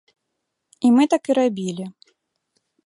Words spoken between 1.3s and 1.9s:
і рабілі.